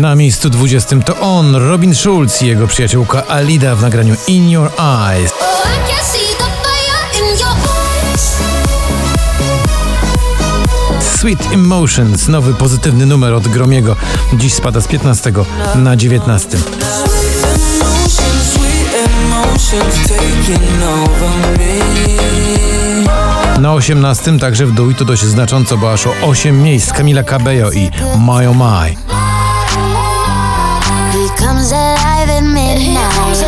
[0.00, 4.70] Na miejscu 20 to on, Robin Schulz i jego przyjaciółka Alida w nagraniu In Your
[4.78, 5.32] Eyes.
[5.40, 5.46] Oh.
[11.00, 13.96] Sweet Emotions, nowy pozytywny numer od Gromiego.
[14.32, 15.32] Dziś spada z 15
[15.74, 16.58] na 19.
[16.58, 21.80] Emotions, sweet emotions taking over me.
[23.60, 27.22] Na 18 także w dół i to dość znacząco, bo aż o 8 miejsc Camila
[27.22, 28.94] Cabello i My Oh My.
[31.50, 33.44] Comes alive at midnight.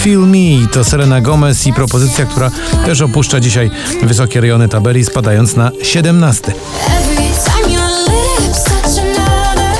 [0.00, 2.50] Feel Me to Selena Gomez i propozycja, która
[2.86, 3.70] też opuszcza dzisiaj
[4.02, 6.52] wysokie rejony tabeli, spadając na 17.
[6.86, 9.78] Every time your lips touch another,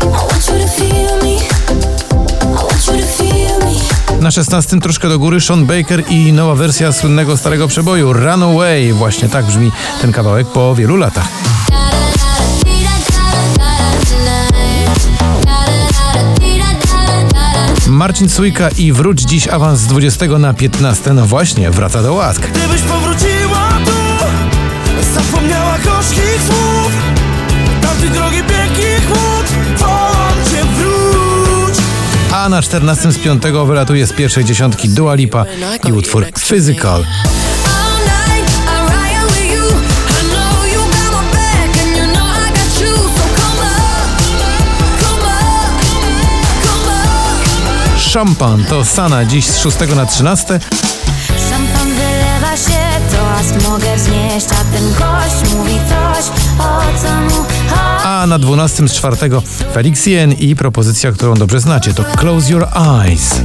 [0.00, 1.34] I want you to feel me.
[2.40, 4.20] I want you to feel me.
[4.22, 8.92] Na 16 troszkę do góry Sean Baker i nowa wersja słynnego starego przeboju Runaway.
[8.92, 11.28] Właśnie tak brzmi ten kawałek po wielu latach.
[17.88, 21.12] Marcin Sujka i wróć dziś awans z 20 na 15.
[21.12, 22.42] No właśnie, wraca do łask.
[22.42, 24.26] Gdybyś powróciła tu,
[25.14, 26.92] zapomniała gorzkich słów,
[27.82, 31.74] tamtej drogi pięknych wód, wołam cię wróć.
[32.32, 35.44] A na 14 z 5 wylatuje z pierwszej dziesiątki Dua Lipa
[35.88, 37.04] i utwór Physical.
[48.12, 50.60] Szampan to Sana dziś z 6 na 13.
[51.50, 52.78] Szampan wylewa się,
[53.10, 56.24] to mogę wznieść A ten gość mówi coś,
[56.58, 59.16] o co mu chodzi A na 12 z 4
[59.74, 63.40] Felix Jen i propozycja, którą dobrze znacie, to Close Your Eyes.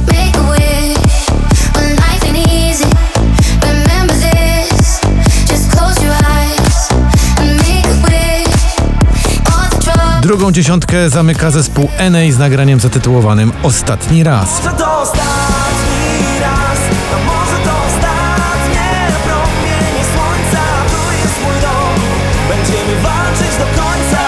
[10.28, 14.62] Drugą dziesiątkę zamyka zespół NA z nagraniem zatytułowanym Ostatni raz.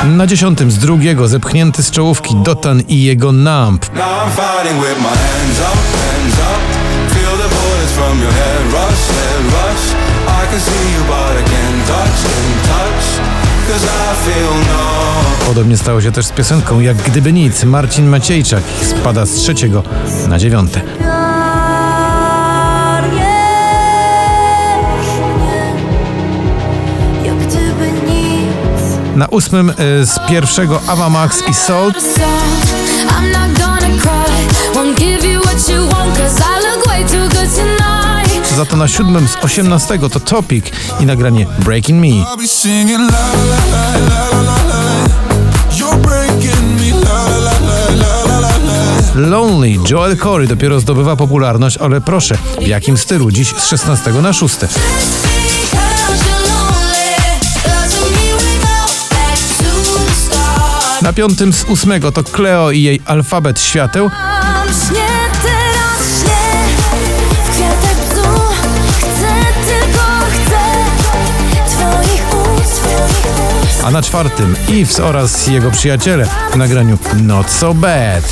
[0.04, 3.94] Na dziesiątym z drugiego zepchnięty z czołówki Dotan i jego Nump.
[3.94, 6.60] Now I'm fighting with my hands up, hands up.
[7.14, 10.10] Feel the bullets from your head rush, head rush.
[10.26, 12.39] I can see you, but I can't touch, can't
[15.50, 17.64] Podobnie stało się też z piosenką Jak gdyby nic.
[17.64, 19.82] Marcin Maciejczak spada z trzeciego
[20.28, 20.80] na dziewiąte.
[29.16, 29.74] Na ósmym y,
[30.06, 31.92] z pierwszego Ava Max i Soul.
[38.56, 40.64] Za to na siódmym z osiemnastego to Topic
[41.00, 42.24] i nagranie Breaking Me.
[49.28, 53.30] Lonely Joel Corey dopiero zdobywa popularność, ale proszę, w jakim stylu?
[53.30, 54.42] Dziś z 16 na 6.
[54.42, 57.16] Just because you're lonely
[57.64, 61.02] doesn't mean we go back to the start.
[61.02, 64.10] Na piątym z ósmego to Cleo i jej alfabet świateł,
[73.84, 78.24] a na czwartym Eves oraz jego przyjaciele w nagraniu not so bad.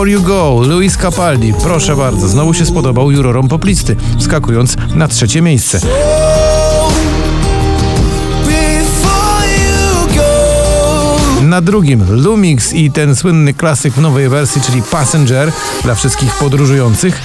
[0.00, 5.42] Before You Go, Luis Capaldi, proszę bardzo, znowu się spodobał jurorom poplisty, wskakując na trzecie
[5.42, 5.80] miejsce.
[11.42, 15.52] Na drugim Lumix i ten słynny klasyk w nowej wersji, czyli Passenger
[15.82, 17.22] dla wszystkich podróżujących.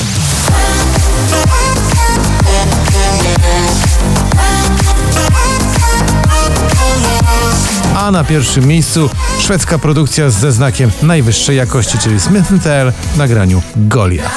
[8.06, 9.10] A na pierwszym miejscu
[9.40, 14.36] szwedzka produkcja ze znakiem najwyższej jakości, czyli Smith Tell w nagraniu Goliath.